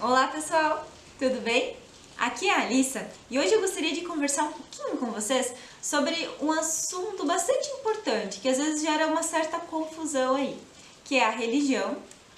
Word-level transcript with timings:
Olá 0.00 0.28
pessoal, 0.28 0.86
tudo 1.18 1.40
bem? 1.40 1.76
Aqui 2.16 2.48
é 2.48 2.54
a 2.54 2.62
Alissa 2.62 3.10
e 3.28 3.36
hoje 3.36 3.52
eu 3.52 3.60
gostaria 3.60 3.92
de 3.92 4.02
conversar 4.02 4.44
um 4.44 4.52
pouquinho 4.52 4.96
com 4.96 5.06
vocês 5.06 5.52
sobre 5.82 6.14
um 6.40 6.52
assunto 6.52 7.26
bastante 7.26 7.68
importante 7.70 8.38
que 8.38 8.48
às 8.48 8.58
vezes 8.58 8.80
gera 8.80 9.08
uma 9.08 9.24
certa 9.24 9.58
confusão 9.58 10.36
aí, 10.36 10.56
que 11.04 11.16
é 11.16 11.24
a 11.24 11.30
religião, 11.30 11.96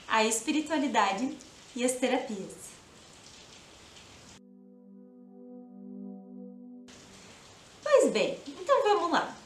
a 0.09 0.25
espiritualidade 0.25 1.37
e 1.77 1.85
as 1.85 1.93
terapias. 1.93 2.71
Pois 7.83 8.11
bem, 8.11 8.39
então 8.59 8.83
vamos 8.85 9.13
lá. 9.13 9.37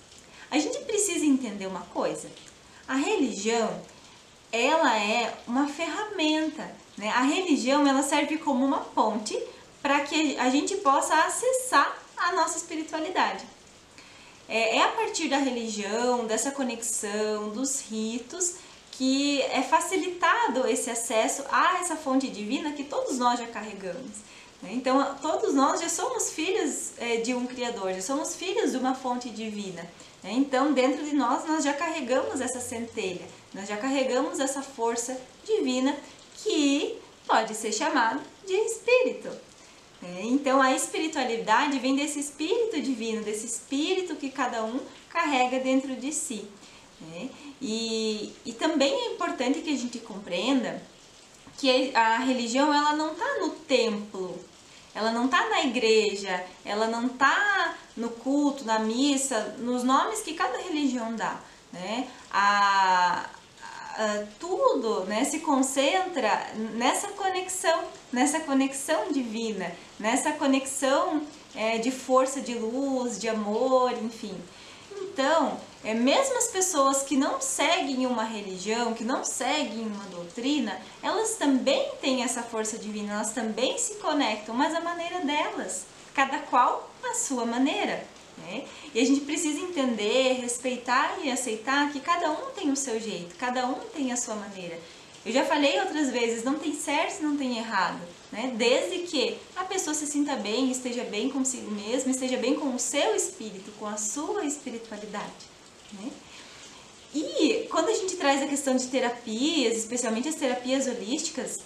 A 0.52 0.58
gente 0.60 0.78
precisa 0.84 1.26
entender 1.26 1.66
uma 1.66 1.82
coisa. 1.86 2.30
A 2.86 2.94
religião, 2.94 3.82
ela 4.54 4.96
é 4.98 5.34
uma 5.46 5.68
ferramenta, 5.68 6.70
né? 6.96 7.08
A 7.10 7.22
religião, 7.22 7.86
ela 7.86 8.02
serve 8.02 8.38
como 8.38 8.64
uma 8.64 8.80
ponte 8.80 9.40
para 9.82 10.00
que 10.00 10.38
a 10.38 10.48
gente 10.48 10.76
possa 10.76 11.14
acessar 11.14 11.98
a 12.16 12.32
nossa 12.32 12.56
espiritualidade. 12.58 13.44
É, 14.48 14.76
é 14.76 14.82
a 14.82 14.88
partir 14.88 15.28
da 15.28 15.38
religião, 15.38 16.26
dessa 16.26 16.50
conexão, 16.50 17.50
dos 17.50 17.80
ritos, 17.80 18.56
que 18.92 19.42
é 19.42 19.62
facilitado 19.62 20.66
esse 20.68 20.88
acesso 20.88 21.44
a 21.50 21.80
essa 21.80 21.96
fonte 21.96 22.28
divina 22.28 22.72
que 22.72 22.84
todos 22.84 23.18
nós 23.18 23.40
já 23.40 23.46
carregamos. 23.46 24.18
Né? 24.64 24.72
Então, 24.72 25.14
todos 25.20 25.54
nós 25.54 25.80
já 25.80 25.88
somos 25.90 26.30
filhos 26.30 26.92
é, 26.98 27.18
de 27.18 27.34
um 27.34 27.46
Criador, 27.46 27.92
já 27.92 28.00
somos 28.00 28.34
filhos 28.34 28.72
de 28.72 28.78
uma 28.78 28.94
fonte 28.94 29.28
divina. 29.28 29.82
Né? 30.22 30.32
Então, 30.32 30.72
dentro 30.72 31.04
de 31.04 31.14
nós, 31.14 31.46
nós 31.46 31.62
já 31.62 31.74
carregamos 31.74 32.40
essa 32.40 32.60
centelha, 32.60 33.26
nós 33.52 33.68
já 33.68 33.76
carregamos 33.76 34.40
essa 34.40 34.62
força 34.62 35.20
divina 35.44 35.94
que 36.42 36.98
pode 37.26 37.54
ser 37.54 37.72
chamada 37.72 38.20
de 38.46 38.54
espírito. 38.54 39.28
É, 40.02 40.22
então 40.24 40.60
a 40.60 40.74
espiritualidade 40.74 41.78
vem 41.78 41.96
desse 41.96 42.20
espírito 42.20 42.80
divino, 42.80 43.22
desse 43.22 43.46
espírito 43.46 44.16
que 44.16 44.28
cada 44.28 44.62
um 44.62 44.78
carrega 45.08 45.58
dentro 45.58 45.96
de 45.96 46.12
si. 46.12 46.44
Né? 47.00 47.30
E, 47.60 48.32
e 48.44 48.52
também 48.52 48.92
é 48.92 49.12
importante 49.12 49.60
que 49.60 49.70
a 49.70 49.76
gente 49.76 49.98
compreenda 50.00 50.82
que 51.58 51.94
a 51.94 52.18
religião 52.18 52.74
ela 52.74 52.94
não 52.94 53.12
está 53.12 53.38
no 53.38 53.50
templo, 53.50 54.33
ela 54.94 55.10
não 55.10 55.26
está 55.26 55.48
na 55.48 55.62
igreja, 55.62 56.44
ela 56.64 56.86
não 56.86 57.06
está 57.06 57.74
no 57.96 58.10
culto, 58.10 58.64
na 58.64 58.78
missa, 58.78 59.56
nos 59.58 59.82
nomes 59.82 60.20
que 60.20 60.34
cada 60.34 60.58
religião 60.58 61.14
dá. 61.14 61.36
Né? 61.72 62.08
A, 62.32 63.26
uh, 63.98 64.28
tudo 64.38 65.04
né, 65.04 65.24
se 65.24 65.40
concentra 65.40 66.46
nessa 66.74 67.08
conexão, 67.08 67.84
nessa 68.12 68.40
conexão 68.40 69.10
divina, 69.10 69.72
nessa 69.98 70.32
conexão 70.32 71.22
é, 71.54 71.78
de 71.78 71.90
força 71.90 72.40
de 72.40 72.54
luz, 72.54 73.18
de 73.18 73.28
amor, 73.28 73.92
enfim. 73.92 74.34
Então, 75.00 75.58
é, 75.84 75.92
mesmo 75.92 76.38
as 76.38 76.48
pessoas 76.48 77.02
que 77.02 77.16
não 77.16 77.40
seguem 77.40 78.06
uma 78.06 78.24
religião, 78.24 78.94
que 78.94 79.04
não 79.04 79.22
seguem 79.22 79.82
uma 79.82 80.04
doutrina, 80.04 80.80
elas 81.02 81.36
também 81.36 81.92
têm 82.00 82.22
essa 82.22 82.42
força 82.42 82.78
divina, 82.78 83.14
elas 83.14 83.32
também 83.32 83.76
se 83.76 83.96
conectam, 83.96 84.54
mas 84.54 84.74
a 84.74 84.80
maneira 84.80 85.20
delas, 85.20 85.84
cada 86.14 86.38
qual 86.38 86.90
a 87.04 87.14
sua 87.14 87.44
maneira. 87.44 88.06
Né? 88.38 88.64
E 88.94 89.00
a 89.00 89.04
gente 89.04 89.20
precisa 89.20 89.60
entender, 89.60 90.40
respeitar 90.40 91.18
e 91.22 91.30
aceitar 91.30 91.92
que 91.92 92.00
cada 92.00 92.30
um 92.30 92.50
tem 92.56 92.70
o 92.70 92.76
seu 92.76 92.98
jeito, 92.98 93.36
cada 93.36 93.66
um 93.66 93.74
tem 93.94 94.10
a 94.10 94.16
sua 94.16 94.34
maneira. 94.34 94.78
Eu 95.24 95.32
já 95.32 95.44
falei 95.44 95.78
outras 95.80 96.10
vezes, 96.10 96.44
não 96.44 96.58
tem 96.58 96.74
certo 96.74 97.22
não 97.22 97.36
tem 97.36 97.56
errado, 97.56 98.00
né? 98.30 98.52
Desde 98.56 99.06
que 99.06 99.38
a 99.56 99.64
pessoa 99.64 99.94
se 99.94 100.06
sinta 100.06 100.36
bem, 100.36 100.70
esteja 100.70 101.04
bem 101.04 101.30
consigo 101.30 101.70
mesma, 101.70 102.10
esteja 102.10 102.36
bem 102.36 102.54
com 102.56 102.74
o 102.74 102.78
seu 102.78 103.14
espírito, 103.14 103.72
com 103.78 103.86
a 103.86 103.96
sua 103.96 104.44
espiritualidade, 104.44 105.53
né? 106.00 106.10
E 107.14 107.68
quando 107.70 107.88
a 107.88 107.94
gente 107.94 108.16
traz 108.16 108.42
a 108.42 108.46
questão 108.46 108.74
de 108.74 108.88
terapias, 108.88 109.76
especialmente 109.76 110.28
as 110.28 110.34
terapias 110.34 110.88
holísticas, 110.88 111.60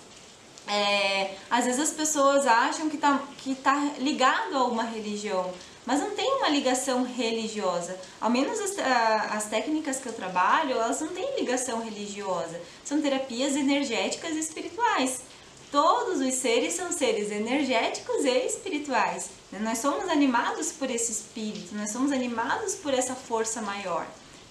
é, 0.66 1.34
às 1.50 1.65
vezes 1.65 1.81
as 1.81 1.91
pessoas 1.91 2.47
acham 2.47 2.91
que 2.91 2.97
está 2.97 3.22
que 3.38 3.55
tá 3.55 3.93
ligado 3.99 4.55
a 4.55 4.65
uma 4.65 4.83
religião, 4.83 5.50
mas 5.87 6.00
não 6.00 6.11
tem 6.11 6.31
uma 6.34 6.50
ligação 6.50 7.03
religiosa. 7.03 7.99
Ao 8.21 8.28
menos 8.28 8.61
as, 8.61 8.78
as 8.78 9.47
técnicas 9.47 9.99
que 9.99 10.06
eu 10.06 10.12
trabalho, 10.12 10.72
elas 10.72 11.00
não 11.00 11.09
têm 11.09 11.38
ligação 11.38 11.83
religiosa. 11.83 12.61
São 12.84 13.00
terapias 13.00 13.56
energéticas 13.56 14.37
e 14.37 14.41
espirituais. 14.41 15.22
Todos 15.71 16.21
os 16.21 16.34
seres 16.34 16.75
são 16.75 16.91
seres 16.91 17.31
energéticos 17.31 18.25
e 18.25 18.47
espirituais. 18.47 19.31
Né? 19.53 19.59
Nós 19.59 19.79
somos 19.79 20.09
animados 20.09 20.73
por 20.73 20.91
esse 20.91 21.12
espírito, 21.12 21.75
nós 21.75 21.91
somos 21.91 22.11
animados 22.11 22.75
por 22.75 22.95
essa 22.95 23.15
força 23.15 23.61
maior. 23.61 24.06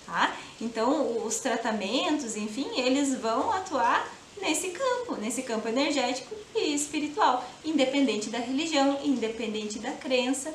Tá? 0.06 0.36
Então, 0.62 1.26
os 1.26 1.40
tratamentos, 1.40 2.36
enfim, 2.36 2.68
eles 2.80 3.16
vão 3.16 3.52
atuar 3.52 4.08
nesse 4.42 4.70
campo, 4.70 5.16
nesse 5.16 5.42
campo 5.42 5.68
energético 5.68 6.36
e 6.56 6.74
espiritual, 6.74 7.44
independente 7.66 8.30
da 8.30 8.38
religião, 8.38 9.00
independente 9.04 9.80
da 9.80 9.92
crença, 9.92 10.54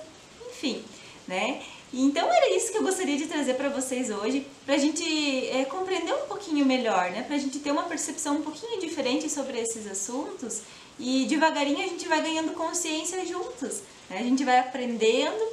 enfim, 0.48 0.82
né? 1.26 1.62
Então 1.92 2.26
era 2.26 2.54
isso 2.56 2.72
que 2.72 2.78
eu 2.78 2.82
gostaria 2.82 3.18
de 3.18 3.26
trazer 3.26 3.54
para 3.54 3.68
vocês 3.68 4.08
hoje, 4.08 4.46
para 4.64 4.76
a 4.76 4.78
gente 4.78 5.04
é, 5.48 5.64
compreender 5.66 6.14
um 6.14 6.26
pouquinho 6.26 6.64
melhor, 6.64 7.10
né? 7.10 7.22
Para 7.22 7.36
a 7.36 7.38
gente 7.38 7.58
ter 7.58 7.70
uma 7.70 7.82
percepção 7.82 8.36
um 8.36 8.42
pouquinho 8.42 8.80
diferente 8.80 9.28
sobre 9.28 9.60
esses 9.60 9.86
assuntos 9.86 10.62
e 10.98 11.26
devagarinho 11.26 11.78
a 11.80 11.88
gente 11.88 12.08
vai 12.08 12.22
ganhando 12.22 12.52
consciência 12.52 13.26
juntos, 13.26 13.82
né? 14.08 14.18
A 14.18 14.22
gente 14.22 14.42
vai 14.42 14.58
aprendendo 14.58 15.44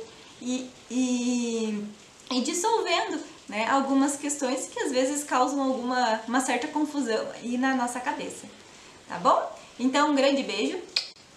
e, 0.42 0.70
e, 0.90 1.84
e 2.32 2.42
dissolvendo 2.42 3.22
né, 3.50 3.68
algumas 3.70 4.16
questões 4.16 4.68
que 4.68 4.80
às 4.80 4.92
vezes 4.92 5.26
causam 5.26 5.62
alguma 5.62 6.22
uma 6.26 6.40
certa 6.40 6.68
confusão 6.70 7.28
aí 7.34 7.58
na 7.58 7.76
nossa 7.76 8.00
cabeça, 8.00 8.48
tá 9.10 9.18
bom? 9.20 9.52
Então 9.78 10.12
um 10.12 10.16
grande 10.16 10.44
beijo, 10.44 10.80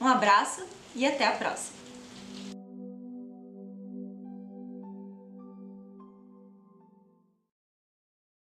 um 0.00 0.06
abraço 0.06 0.62
e 0.94 1.04
até 1.04 1.26
a 1.26 1.32
próxima! 1.32 1.81